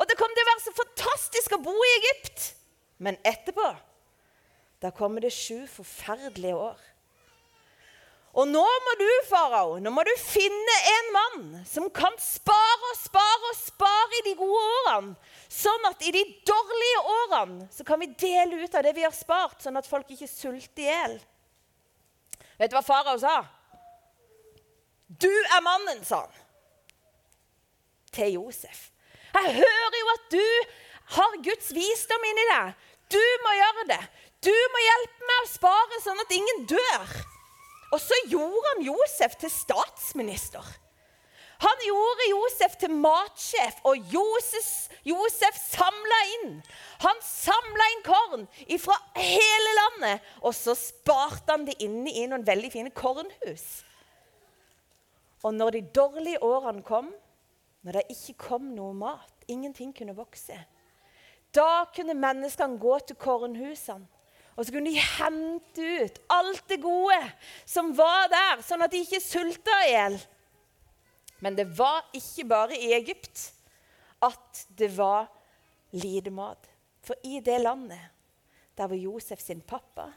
Og 0.00 0.08
det 0.08 0.16
kommer 0.16 0.38
til 0.38 0.46
å 0.46 0.48
være 0.48 0.64
så 0.64 0.72
fantastisk 0.78 1.54
å 1.54 1.60
bo 1.60 1.74
i 1.74 1.90
Egypt. 1.98 2.46
Men 3.04 3.18
etterpå, 3.26 3.66
da 4.80 4.90
kommer 4.94 5.20
det 5.20 5.34
sju 5.34 5.66
forferdelige 5.68 6.56
år. 6.56 6.87
Og 8.38 8.46
nå 8.46 8.62
må 8.62 8.92
du, 9.00 9.06
farao, 9.26 9.78
nå 9.82 9.90
må 9.90 10.04
du 10.06 10.12
finne 10.22 10.74
en 10.92 11.08
mann 11.14 11.46
som 11.66 11.88
kan 11.90 12.14
spare 12.22 12.90
og 12.92 12.98
spare 13.00 13.50
og 13.50 13.56
spare 13.58 14.20
i 14.20 14.24
de 14.28 14.34
gode 14.38 14.60
årene. 14.74 15.16
Sånn 15.50 15.88
at 15.88 16.04
i 16.06 16.12
de 16.14 16.22
dårlige 16.46 17.00
årene 17.14 17.66
så 17.74 17.86
kan 17.88 17.98
vi 17.98 18.12
dele 18.14 18.60
ut 18.62 18.76
av 18.78 18.84
det 18.86 18.92
vi 18.94 19.02
har 19.02 19.14
spart, 19.16 19.58
sånn 19.64 19.80
at 19.80 19.88
folk 19.90 20.12
ikke 20.14 20.28
sulter 20.30 20.84
i 20.84 20.86
hjel. 20.86 21.16
Vet 22.60 22.70
du 22.70 22.76
hva 22.78 22.84
farao 22.86 23.18
sa? 23.18 23.40
Du 25.08 25.30
er 25.30 25.64
mannen, 25.64 26.04
sa 26.06 26.20
han 26.26 26.44
til 28.14 28.38
Josef. 28.38 28.88
Jeg 29.34 29.56
hører 29.58 29.96
jo 29.98 30.12
at 30.14 30.30
du 30.32 30.46
har 31.16 31.34
Guds 31.44 31.72
visdom 31.74 32.24
inni 32.30 32.46
deg. 32.50 32.86
Du 33.12 33.24
må 33.44 33.56
gjøre 33.56 33.84
det. 33.92 34.00
Du 34.44 34.54
må 34.72 34.84
hjelpe 34.84 35.28
meg 35.28 35.42
å 35.42 35.50
spare 35.50 36.00
sånn 36.04 36.22
at 36.22 36.34
ingen 36.34 36.64
dør. 36.70 37.18
Og 37.92 38.00
så 38.02 38.16
gjorde 38.28 38.74
han 38.74 38.84
Josef 38.84 39.36
til 39.40 39.50
statsminister. 39.52 40.64
Han 41.58 41.80
gjorde 41.82 42.26
Josef 42.30 42.76
til 42.78 42.92
matsjef, 42.94 43.80
og 43.82 43.96
Josef, 44.12 44.68
Josef 45.06 45.56
samla 45.58 46.18
inn. 46.36 46.52
Han 47.02 47.22
samla 47.24 47.88
inn 47.94 48.04
korn 48.06 48.44
fra 48.78 48.98
hele 49.18 49.72
landet, 49.80 50.28
og 50.38 50.54
så 50.54 50.76
sparte 50.78 51.50
han 51.50 51.66
det 51.66 51.74
inne 51.82 52.12
i 52.14 52.28
noen 52.30 52.46
veldig 52.46 52.70
fine 52.70 52.92
kornhus. 52.94 53.66
Og 55.42 55.54
når 55.54 55.78
de 55.78 55.82
dårlige 55.98 56.42
årene 56.46 56.84
kom, 56.86 57.10
når 57.82 57.98
det 57.98 58.06
ikke 58.14 58.36
kom 58.50 58.70
noe 58.76 58.94
mat, 58.94 59.34
ingenting 59.50 59.90
kunne 59.96 60.14
vokse, 60.14 60.54
da 61.54 61.88
kunne 61.94 62.14
menneskene 62.14 62.78
gå 62.78 62.98
til 63.08 63.18
kornhusene. 63.18 64.06
Og 64.58 64.66
så 64.66 64.74
kunne 64.74 64.90
de 64.90 64.98
hente 64.98 65.90
ut 66.02 66.16
alt 66.34 66.64
det 66.66 66.80
gode 66.82 67.18
som 67.62 67.92
var 67.94 68.26
der, 68.32 68.64
sånn 68.66 68.82
at 68.82 68.90
de 68.90 69.04
ikke 69.04 69.22
sulta 69.22 69.76
i 69.86 69.92
hjel. 69.92 70.18
Men 71.46 71.54
det 71.54 71.68
var 71.78 72.08
ikke 72.18 72.46
bare 72.50 72.74
i 72.74 72.90
Egypt 72.96 73.52
at 74.26 74.64
det 74.74 74.90
var 74.96 75.28
lite 75.94 76.32
mat. 76.34 76.66
For 77.06 77.14
i 77.22 77.38
det 77.44 77.60
landet 77.62 78.10
der 78.78 78.90
var 78.90 78.98
Josef 78.98 79.40
sin 79.42 79.62
pappa 79.62 80.08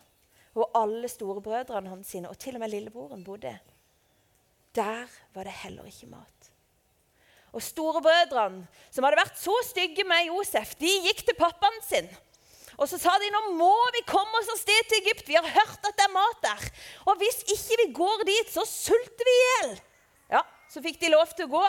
og 0.58 0.74
alle 0.76 1.08
storebrødrene 1.08 1.94
hans 1.94 2.10
sine, 2.12 2.30
og 2.30 2.38
til 2.42 2.58
og 2.58 2.64
med 2.64 2.74
lillebroren 2.74 3.24
bodde, 3.24 3.54
der 4.76 5.06
var 5.34 5.48
det 5.48 5.54
heller 5.62 5.88
ikke 5.88 6.10
mat. 6.12 6.50
Og 7.56 7.64
storebrødrene, 7.64 8.66
som 8.92 9.06
hadde 9.06 9.20
vært 9.20 9.40
så 9.40 9.54
stygge 9.70 10.04
med 10.08 10.28
Josef, 10.28 10.74
de 10.80 10.92
gikk 11.08 11.24
til 11.28 11.38
pappaen 11.40 11.80
sin. 11.88 12.10
Og 12.82 12.90
så 12.90 12.98
sa 12.98 13.14
de 13.22 13.30
nå 13.30 13.42
må 13.60 13.74
vi 13.94 14.02
komme 14.10 14.40
oss 14.40 14.50
av 14.50 14.58
sted 14.58 14.88
til 14.90 15.04
Egypt. 15.04 15.28
Vi 15.30 15.38
har 15.38 15.46
hørt 15.46 15.86
at 15.86 15.98
det 15.98 16.08
er 16.08 16.16
mat 16.16 16.40
der. 16.42 16.64
Og 17.06 17.20
hvis 17.22 17.44
ikke 17.54 17.78
vi 17.84 17.88
går 18.00 18.26
dit, 18.26 18.50
så 18.50 18.66
sulter 18.66 19.28
vi 19.28 19.36
i 19.36 19.44
hjel. 19.46 19.76
Ja, 20.34 20.42
så 20.72 20.82
fikk 20.82 20.98
de 21.04 21.12
lov 21.14 21.30
til 21.38 21.46
å 21.46 21.54
gå. 21.54 21.64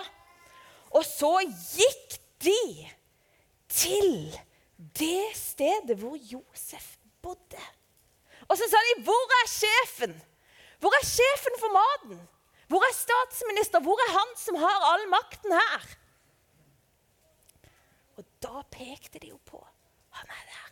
Og 0.97 1.05
så 1.05 1.35
gikk 1.45 2.17
de 2.45 2.63
til 3.73 4.33
det 4.97 5.29
stedet 5.37 5.99
hvor 6.01 6.17
Josef 6.17 6.95
bodde. 7.23 7.61
Og 8.49 8.57
så 8.59 8.67
sa 8.69 8.77
de, 8.77 9.03
'Hvor 9.05 9.25
er 9.41 9.49
sjefen? 9.49 10.15
Hvor 10.81 10.93
er 10.99 11.05
sjefen 11.07 11.57
for 11.61 11.73
maten?' 11.73 12.29
Hvor 12.69 12.81
er 12.89 12.95
statsminister? 12.97 13.81
Hvor 13.85 14.01
er 14.01 14.13
han 14.17 14.31
som 14.37 14.57
har 14.57 14.85
all 14.93 15.09
makten 15.09 15.53
her? 15.53 15.83
Og 18.17 18.25
da 18.41 18.63
pekte 18.71 19.19
de 19.19 19.29
jo 19.29 19.39
på 19.45 19.61
han 20.17 20.29
er 20.29 20.45
der. 20.49 20.72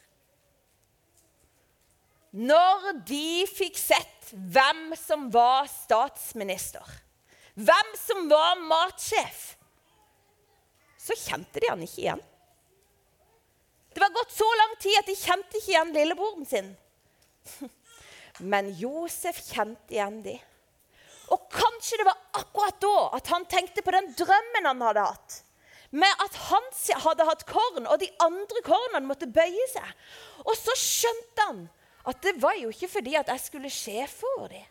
Når 2.30 2.92
de 3.08 3.46
fikk 3.50 3.78
sett 3.78 4.30
hvem 4.30 4.92
som 4.99 5.26
var 5.34 5.66
statsminister, 5.70 6.84
hvem 7.58 7.94
som 7.99 8.28
var 8.30 8.60
matsjef, 8.62 9.56
så 11.00 11.16
kjente 11.18 11.62
de 11.62 11.70
han 11.72 11.82
ikke 11.82 12.04
igjen. 12.04 12.22
Det 13.90 14.02
var 14.04 14.14
gått 14.14 14.37
så 14.37 14.46
lang 14.60 14.76
tid 14.78 15.00
at 15.00 15.08
de 15.10 15.16
kjente 15.18 15.58
ikke 15.58 15.72
igjen 15.72 15.90
lillebroren 15.96 16.46
sin. 16.46 16.70
Men 18.52 18.70
Josef 18.78 19.40
kjente 19.49 19.96
igjen 19.96 20.20
de. 20.22 20.37
Og 21.34 21.50
kanskje 21.50 21.99
det 21.99 22.06
var 22.06 22.20
akkurat 22.38 22.78
da 22.82 22.94
at 23.18 23.32
han 23.34 23.46
tenkte 23.50 23.82
på 23.82 23.94
den 23.94 24.12
drømmen 24.18 24.70
han 24.70 24.87
hadde 24.87 25.08
hatt. 25.10 25.40
Med 25.90 26.22
at 26.22 26.38
han 26.46 26.70
hadde 27.02 27.26
hatt 27.26 27.44
korn, 27.50 27.88
og 27.90 27.99
de 27.99 28.06
andre 28.22 28.62
kornene 28.62 29.08
måtte 29.08 29.26
bøye 29.26 29.66
seg. 29.72 29.90
Og 30.46 30.54
så 30.54 30.76
skjønte 30.78 31.46
han 31.49 31.64
at 32.09 32.23
det 32.25 32.35
var 32.40 32.57
jo 32.57 32.71
ikke 32.73 32.88
fordi 32.88 33.14
at 33.19 33.28
jeg 33.28 33.42
skulle 33.45 33.71
sjefe 33.73 34.26
over 34.37 34.49
dem. 34.54 34.66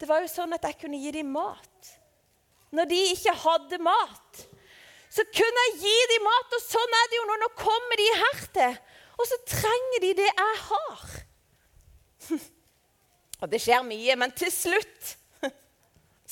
Det 0.00 0.08
var 0.10 0.22
jo 0.22 0.30
sånn 0.30 0.54
at 0.54 0.64
jeg 0.66 0.78
kunne 0.80 0.98
gi 0.98 1.12
dem 1.14 1.30
mat. 1.34 1.92
Når 2.74 2.88
de 2.90 3.00
ikke 3.12 3.34
hadde 3.42 3.78
mat, 3.84 4.42
så 5.12 5.24
kunne 5.28 5.66
jeg 5.66 5.76
gi 5.82 5.98
dem 6.14 6.24
mat. 6.26 6.56
Og 6.56 6.64
sånn 6.64 6.96
er 6.98 7.10
det 7.10 7.18
jo 7.18 7.28
når 7.28 7.42
nå 7.42 7.50
kommer 7.58 8.00
de 8.00 8.08
her 8.22 8.42
til, 8.56 8.80
og 9.20 9.28
så 9.28 9.38
trenger 9.46 10.04
de 10.06 10.12
det 10.22 10.30
jeg 10.30 10.58
har. 10.70 11.14
Og 13.42 13.50
det 13.50 13.58
skjer 13.58 13.82
mye, 13.82 14.14
men 14.14 14.30
til 14.38 14.52
slutt 14.54 15.08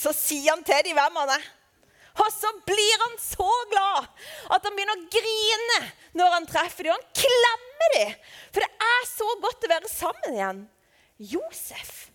så 0.03 0.13
sier 0.15 0.53
han 0.53 0.63
til 0.67 0.85
de 0.87 0.93
hvem 0.95 1.17
han 1.19 1.33
er. 1.35 1.49
Og 2.23 2.29
så 2.35 2.51
blir 2.67 3.03
han 3.03 3.17
så 3.23 3.49
glad 3.71 4.07
at 4.55 4.67
han 4.67 4.77
begynner 4.77 4.99
å 4.99 5.11
grine 5.11 5.81
når 6.17 6.37
han 6.37 6.49
treffer 6.51 6.87
dem. 6.87 6.95
Han 6.97 7.25
klemmer 7.25 7.97
dem, 7.97 8.15
for 8.51 8.65
det 8.65 8.91
er 8.91 9.11
så 9.11 9.29
godt 9.43 9.67
å 9.67 9.73
være 9.75 9.93
sammen 9.93 10.37
igjen. 10.39 10.63
Josef 11.31 12.11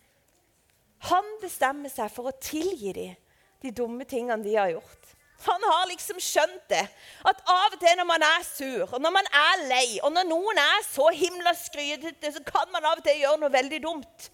han 1.10 1.26
bestemmer 1.42 1.92
seg 1.94 2.10
for 2.14 2.30
å 2.30 2.40
tilgi 2.42 2.94
dem 2.96 3.18
de 3.64 3.72
dumme 3.74 4.06
tingene 4.10 4.44
de 4.46 4.56
har 4.58 4.72
gjort. 4.74 5.12
Han 5.46 5.64
har 5.68 5.88
liksom 5.90 6.18
skjønt 6.22 6.64
det. 6.72 6.82
At 7.28 7.42
av 7.52 7.76
og 7.76 7.82
til 7.82 7.98
når 8.00 8.08
man 8.10 8.24
er 8.26 8.46
sur, 8.48 8.86
og 8.88 9.02
når 9.04 9.14
man 9.14 9.28
er 9.38 9.64
lei, 9.70 9.88
og 10.02 10.14
når 10.16 10.28
noen 10.30 10.62
er 10.62 10.86
så 10.88 11.10
himla 11.14 11.54
skrytete, 11.58 12.32
så 12.34 12.42
kan 12.46 12.72
man 12.74 12.86
av 12.88 13.02
og 13.02 13.06
til 13.06 13.20
gjøre 13.22 13.42
noe 13.42 13.54
veldig 13.54 13.82
dumt. 13.84 14.30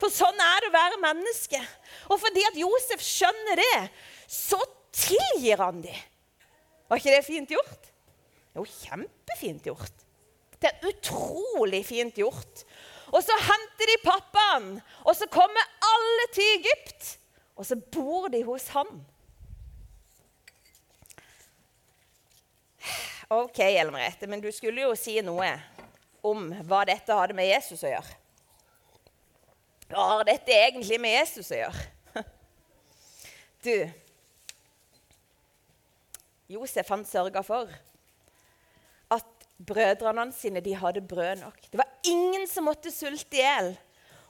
For 0.00 0.12
sånn 0.12 0.40
er 0.40 0.64
det 0.64 0.70
å 0.70 0.76
være 0.76 1.02
menneske. 1.02 1.60
Og 2.12 2.20
fordi 2.22 2.44
at 2.48 2.60
Josef 2.60 3.02
skjønner 3.04 3.60
det, 3.60 3.80
så 4.30 4.60
tilgir 4.94 5.60
han 5.60 5.82
dem. 5.84 6.00
Var 6.88 7.00
ikke 7.00 7.16
det 7.16 7.26
fint 7.26 7.52
gjort? 7.56 7.90
Jo, 8.54 8.64
kjempefint 8.64 9.66
gjort. 9.66 10.04
Det 10.62 10.70
er 10.70 10.88
utrolig 10.88 11.82
fint 11.86 12.16
gjort. 12.18 12.62
Og 13.14 13.22
så 13.22 13.34
henter 13.38 13.90
de 13.90 13.96
pappaen, 14.02 14.68
og 15.04 15.16
så 15.16 15.28
kommer 15.30 15.66
alle 15.84 16.28
til 16.34 16.46
Egypt. 16.58 17.16
Og 17.54 17.66
så 17.66 17.76
bor 17.78 18.30
de 18.32 18.42
hos 18.46 18.68
han. 18.74 18.88
OK, 23.34 23.58
Ellen 23.58 23.94
Merete, 23.94 24.26
men 24.26 24.42
du 24.42 24.50
skulle 24.52 24.84
jo 24.84 24.94
si 24.98 25.16
noe 25.24 25.48
om 26.24 26.50
hva 26.68 26.82
dette 26.88 27.14
hadde 27.14 27.36
med 27.36 27.48
Jesus 27.48 27.84
å 27.84 27.92
gjøre. 27.92 28.18
Hva 29.90 30.04
har 30.10 30.26
dette 30.28 30.54
egentlig 30.54 30.98
med 31.00 31.18
Jesus 31.18 31.52
å 31.52 31.60
gjøre? 31.64 31.90
Du 33.64 33.76
Josef 36.52 36.90
han 36.92 37.06
sørga 37.08 37.40
for 37.44 37.70
brødrene 39.58 40.32
sine 40.34 40.60
de 40.64 40.74
hadde 40.76 41.02
brød 41.02 41.36
nok. 41.42 41.60
Det 41.70 41.78
var 41.78 41.90
ingen 42.04 42.46
som 42.50 42.66
måtte 42.68 42.90
sulte 42.90 43.36
i 43.36 43.42
hjel. 43.42 43.74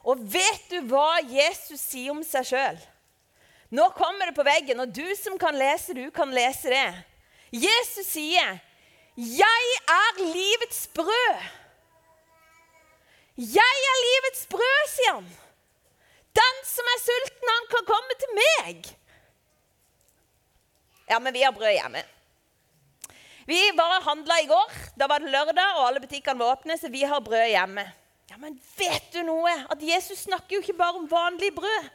Og 0.05 0.21
vet 0.21 0.69
du 0.71 0.83
hva 0.91 1.23
Jesus 1.25 1.81
sier 1.81 2.13
om 2.13 2.21
seg 2.27 2.51
sjøl? 2.51 2.81
Nå 3.75 3.89
kommer 3.97 4.29
det 4.29 4.37
på 4.37 4.45
veggen, 4.47 4.81
og 4.85 4.93
du 4.95 5.07
som 5.17 5.39
kan 5.41 5.57
lese, 5.57 5.97
du 5.97 6.11
kan 6.15 6.31
lese 6.31 6.71
det. 6.71 6.89
Jesus 7.55 8.07
sier, 8.07 8.61
'Jeg 9.17 9.65
er 9.89 10.13
livets 10.19 10.89
brød'. 10.95 11.45
Jeg 13.37 13.77
er 13.91 13.97
livets 14.07 14.47
brød, 14.47 14.83
sier 14.89 15.15
han. 15.15 15.29
Den 16.35 16.57
som 16.67 16.85
er 16.93 17.01
sulten, 17.03 17.49
han 17.51 17.67
kan 17.71 17.85
komme 17.87 18.15
til 18.19 18.31
meg. 18.39 18.99
Ja, 21.11 21.19
men 21.19 21.35
vi 21.35 21.43
har 21.43 21.53
brød 21.53 21.73
hjemme. 21.73 22.03
Vi 23.47 23.61
bare 23.77 24.03
handla 24.05 24.39
i 24.41 24.49
går. 24.49 24.79
Da 24.97 25.09
var 25.11 25.21
det 25.21 25.33
lørdag, 25.33 25.77
og 25.77 25.89
alle 25.89 26.01
butikkene 26.05 26.41
var 26.41 26.57
åpne, 26.57 26.79
så 26.81 26.89
vi 26.93 27.05
har 27.05 27.21
brød 27.25 27.51
hjemme. 27.53 27.85
Ja, 28.31 28.39
Men 28.41 28.57
vet 28.79 29.13
du 29.13 29.21
noe? 29.23 29.53
At 29.71 29.83
Jesus 29.85 30.25
snakker 30.25 30.57
jo 30.57 30.63
ikke 30.65 30.79
bare 30.79 30.99
om 31.01 31.11
vanlig 31.11 31.53
brød. 31.55 31.91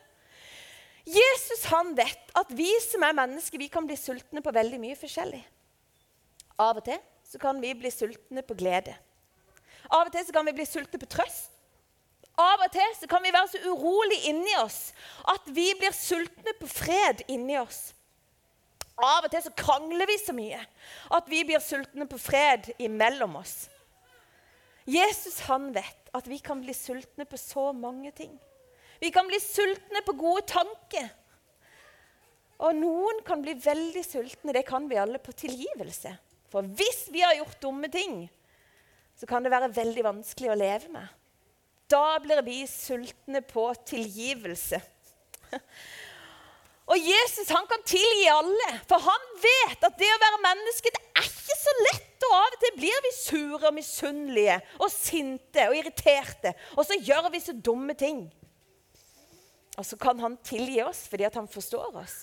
Jesus 1.09 1.63
han 1.71 1.95
vet 1.97 2.33
at 2.37 2.51
vi 2.53 2.69
som 2.85 3.03
er 3.03 3.15
mennesker, 3.17 3.57
vi 3.57 3.69
kan 3.71 3.87
bli 3.87 3.97
sultne 3.97 4.43
på 4.45 4.53
veldig 4.53 4.77
mye 4.81 4.97
forskjellig. 4.99 5.41
Av 6.59 6.77
og 6.77 6.85
til 6.85 6.99
så 7.25 7.39
kan 7.41 7.61
vi 7.61 7.73
bli 7.77 7.89
sultne 7.93 8.43
på 8.45 8.57
glede. 8.57 8.93
Av 9.89 10.05
og 10.05 10.11
til 10.13 10.25
så 10.27 10.35
kan 10.35 10.45
vi 10.45 10.53
bli 10.59 10.67
sultne 10.69 10.99
på 11.01 11.09
trøst. 11.09 11.55
Av 12.39 12.61
og 12.63 12.71
til 12.71 12.93
så 12.95 13.07
kan 13.09 13.23
vi 13.25 13.33
være 13.35 13.49
så 13.51 13.59
urolig 13.67 14.19
inni 14.29 14.53
oss 14.61 14.91
at 15.27 15.49
vi 15.51 15.71
blir 15.79 15.95
sultne 15.95 16.53
på 16.59 16.69
fred 16.71 17.25
inni 17.27 17.57
oss. 17.59 17.89
Av 18.99 19.25
og 19.25 19.31
til 19.31 19.43
så 19.45 19.53
krangler 19.55 20.09
vi 20.09 20.17
så 20.19 20.35
mye 20.35 20.59
at 21.15 21.29
vi 21.31 21.43
blir 21.47 21.61
sultne 21.63 22.07
på 22.09 22.19
fred 22.19 22.71
imellom 22.81 23.37
oss. 23.39 23.69
Jesus 24.89 25.39
han 25.47 25.69
vet 25.75 26.11
at 26.15 26.27
vi 26.27 26.39
kan 26.43 26.61
bli 26.63 26.73
sultne 26.73 27.25
på 27.29 27.37
så 27.37 27.69
mange 27.75 28.11
ting. 28.15 28.33
Vi 28.99 29.11
kan 29.15 29.27
bli 29.29 29.39
sultne 29.39 30.01
på 30.05 30.17
gode 30.19 30.43
tanker. 30.49 31.07
Og 32.59 32.75
noen 32.75 33.21
kan 33.23 33.39
bli 33.43 33.53
veldig 33.55 34.01
sultne, 34.03 34.55
det 34.55 34.65
kan 34.67 34.89
vi 34.89 34.97
alle, 34.99 35.21
på 35.23 35.31
tilgivelse. 35.31 36.11
For 36.51 36.65
hvis 36.65 37.05
vi 37.13 37.21
har 37.23 37.37
gjort 37.37 37.61
dumme 37.61 37.87
ting, 37.93 38.25
så 39.15 39.29
kan 39.29 39.45
det 39.45 39.53
være 39.53 39.71
veldig 39.75 40.03
vanskelig 40.03 40.51
å 40.51 40.57
leve 40.59 40.91
med. 40.91 41.07
Da 41.89 42.19
blir 42.21 42.41
vi 42.45 42.59
sultne 42.67 43.41
på 43.47 43.69
tilgivelse. 43.87 44.81
Og 46.89 46.97
Jesus 46.97 47.51
han 47.53 47.67
kan 47.69 47.83
tilgi 47.85 48.25
alle, 48.33 48.69
for 48.89 49.01
han 49.03 49.25
vet 49.43 49.83
at 49.85 49.97
det 49.99 50.09
å 50.09 50.21
være 50.23 50.41
menneske 50.41 50.93
det 50.95 51.03
er 51.21 51.27
ikke 51.27 51.57
så 51.59 51.73
lett. 51.85 52.05
Og 52.29 52.33
av 52.35 52.55
og 52.55 52.61
til 52.61 52.73
blir 52.75 53.03
vi 53.05 53.11
sure 53.15 53.69
og 53.69 53.75
misunnelige 53.77 54.57
og 54.77 54.89
sinte 54.91 55.63
og 55.69 55.77
irriterte. 55.77 56.51
Og 56.75 56.83
så 56.85 56.97
gjør 56.99 57.29
vi 57.33 57.41
så 57.41 57.55
dumme 57.55 57.95
ting. 57.97 58.25
Og 59.79 59.85
så 59.87 59.97
kan 59.97 60.19
han 60.19 60.35
tilgi 60.43 60.81
oss 60.83 61.05
fordi 61.09 61.25
at 61.29 61.37
han 61.39 61.47
forstår 61.49 62.01
oss. 62.01 62.17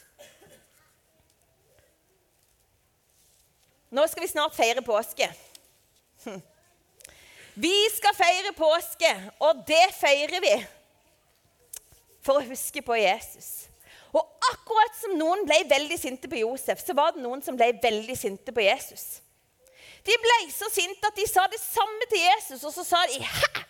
Nå 3.97 4.05
skal 4.11 4.27
vi 4.27 4.29
snart 4.29 4.55
feire 4.55 4.83
påske. 4.85 5.31
Vi 7.57 7.73
skal 7.89 8.13
feire 8.13 8.51
påske, 8.53 9.09
og 9.41 9.63
det 9.65 9.87
feirer 9.97 10.43
vi 10.45 10.51
for 12.21 12.37
å 12.37 12.45
huske 12.45 12.83
på 12.85 12.99
Jesus. 13.01 13.71
Og 14.17 14.51
akkurat 14.51 14.97
som 14.97 15.17
noen 15.19 15.45
ble 15.49 15.61
veldig 15.69 15.99
sinte 16.01 16.31
på 16.31 16.41
Josef, 16.41 16.81
så 16.81 16.97
var 16.97 17.13
det 17.15 17.25
noen 17.25 17.43
som 17.45 17.59
ble 17.59 17.69
veldig 17.83 18.17
sinte 18.17 18.55
på 18.55 18.65
Jesus. 18.65 19.21
De 20.07 20.15
ble 20.23 20.37
så 20.55 20.69
sinte 20.71 21.09
at 21.09 21.19
de 21.19 21.27
sa 21.29 21.45
det 21.51 21.61
samme 21.61 22.09
til 22.11 22.23
Jesus, 22.23 22.63
og 22.65 22.73
så 22.73 22.85
sa 22.87 23.03
de 23.11 23.21
Hæ? 23.21 23.65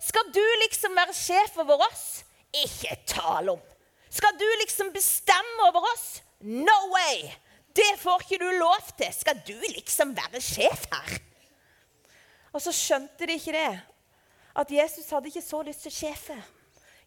Skal 0.00 0.30
du 0.32 0.42
liksom 0.62 0.94
være 0.96 1.14
sjef 1.16 1.58
over 1.60 1.82
oss? 1.88 2.22
Ikke 2.64 2.96
tale 3.08 3.56
om. 3.56 3.62
Skal 4.10 4.34
du 4.38 4.46
liksom 4.62 4.92
bestemme 4.94 5.68
over 5.68 5.84
oss? 5.92 6.22
No 6.40 6.78
way! 6.94 7.30
Det 7.76 7.92
får 8.00 8.24
ikke 8.24 8.40
du 8.42 8.48
lov 8.58 8.88
til. 8.98 9.12
Skal 9.14 9.42
du 9.46 9.54
liksom 9.76 10.14
være 10.16 10.40
sjef 10.42 10.86
her? 10.90 11.18
Og 12.52 12.62
så 12.64 12.72
skjønte 12.74 13.28
de 13.28 13.36
ikke 13.38 13.54
det. 13.54 13.74
At 14.58 14.72
Jesus 14.74 15.10
hadde 15.14 15.30
ikke 15.30 15.44
så 15.44 15.62
lyst 15.62 15.84
til 15.86 15.94
sjefe. 15.94 16.34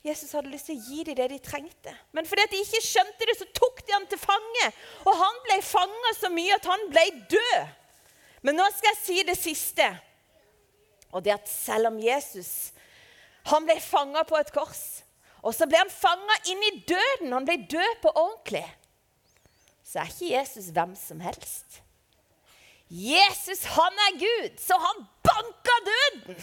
Jesus 0.03 0.33
hadde 0.35 0.51
lyst 0.51 0.67
til 0.67 0.75
å 0.75 0.83
gi 0.83 1.03
dem 1.07 1.15
det 1.15 1.29
de 1.31 1.39
trengte. 1.39 1.93
Men 2.11 2.27
fordi 2.27 2.43
de 2.51 2.59
ikke 2.59 2.81
skjønte 2.83 3.27
det, 3.29 3.37
så 3.39 3.47
tok 3.55 3.79
de 3.87 3.95
ham 3.95 4.07
til 4.11 4.19
fange. 4.19 4.65
Og 5.07 5.15
han 5.15 5.37
ble 5.45 5.59
fanga 5.63 6.11
så 6.17 6.31
mye 6.33 6.57
at 6.57 6.67
han 6.67 6.89
ble 6.91 7.05
død. 7.31 7.69
Men 8.43 8.59
nå 8.59 8.65
skal 8.75 8.91
jeg 8.91 8.99
si 8.99 9.23
det 9.23 9.37
siste. 9.39 9.87
Og 11.15 11.23
det 11.23 11.37
at 11.37 11.47
selv 11.47 11.93
om 11.93 12.01
Jesus 12.03 12.73
han 13.47 13.65
ble 13.67 13.75
fanga 13.83 14.23
på 14.27 14.37
et 14.39 14.51
kors, 14.55 15.03
og 15.43 15.51
så 15.55 15.67
ble 15.67 15.81
han 15.81 15.91
fanga 15.91 16.35
inn 16.51 16.61
i 16.63 16.77
døden, 16.87 17.33
han 17.35 17.47
ble 17.47 17.57
død 17.67 17.97
på 18.03 18.13
ordentlig, 18.15 18.63
så 19.83 19.99
er 19.99 20.11
ikke 20.13 20.31
Jesus 20.31 20.69
hvem 20.71 20.93
som 20.95 21.19
helst. 21.23 21.81
Jesus, 22.87 23.65
han 23.75 23.99
er 24.07 24.19
Gud, 24.21 24.55
så 24.61 24.77
han 24.79 25.03
banka 25.25 25.75
døden. 25.89 26.39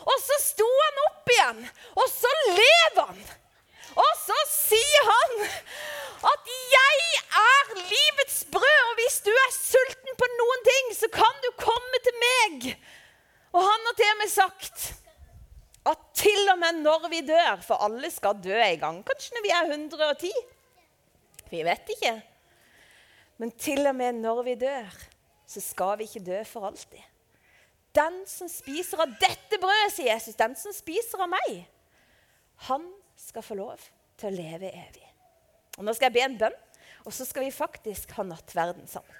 Og 0.00 0.16
så 0.24 0.38
sto 0.42 0.66
han 0.66 1.00
opp 1.06 1.32
igjen, 1.34 1.62
og 1.96 2.06
så 2.12 2.32
lever 2.48 3.10
han. 3.10 3.20
Og 3.98 4.10
så 4.22 4.36
sier 4.48 5.08
han 5.08 5.36
at 6.30 6.48
'jeg 6.72 6.98
er 7.40 7.74
livets 7.74 8.44
brød', 8.52 8.86
og 8.90 8.94
hvis 9.00 9.20
du 9.26 9.30
er 9.30 9.52
sulten 9.56 10.14
på 10.18 10.26
noen 10.38 10.64
ting, 10.70 10.94
så 11.00 11.08
kan 11.12 11.34
du 11.44 11.50
komme 11.58 12.02
til 12.06 12.16
meg. 12.26 12.76
Og 13.52 13.62
han 13.62 13.86
har 13.86 13.96
til 13.98 14.12
og 14.14 14.18
med 14.22 14.30
sagt 14.30 14.94
at 15.90 15.98
til 16.14 16.48
og 16.52 16.58
med 16.58 16.82
når 16.84 17.08
vi 17.08 17.20
dør, 17.26 17.62
for 17.66 17.82
alle 17.82 18.10
skal 18.10 18.38
dø 18.44 18.56
en 18.62 18.80
gang, 18.80 19.04
kanskje 19.04 19.36
når 19.36 19.42
vi 19.42 19.54
er 19.58 19.72
110 19.72 20.32
Vi 21.50 21.64
vet 21.66 21.88
ikke. 21.96 22.22
Men 23.38 23.50
til 23.50 23.86
og 23.86 23.96
med 23.96 24.20
når 24.20 24.42
vi 24.42 24.54
dør, 24.54 24.92
så 25.46 25.60
skal 25.60 25.98
vi 25.98 26.06
ikke 26.06 26.24
dø 26.26 26.44
for 26.44 26.66
alltid. 26.66 27.09
Den 27.96 28.20
som 28.30 28.48
spiser 28.50 29.02
av 29.02 29.14
dette 29.20 29.58
brødet, 29.58 29.94
sier 29.94 30.12
Jesus, 30.12 30.38
den 30.38 30.54
som 30.58 30.74
spiser 30.74 31.24
av 31.24 31.30
meg, 31.32 31.64
han 32.68 32.84
skal 33.18 33.44
få 33.44 33.56
lov 33.58 33.82
til 34.20 34.30
å 34.30 34.36
leve 34.36 34.70
evig. 34.70 35.06
Og 35.78 35.86
Nå 35.86 35.94
skal 35.96 36.10
jeg 36.10 36.18
be 36.18 36.26
en 36.26 36.38
bønn, 36.38 36.58
og 37.06 37.14
så 37.16 37.24
skal 37.26 37.46
vi 37.46 37.54
faktisk 37.54 38.12
ha 38.18 38.26
nattverden 38.28 38.86
sammen. 38.90 39.16